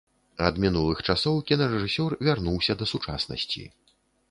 [0.45, 3.63] Ад мінулых часоў кінарэжысёр вярнуўся да сучаснасці.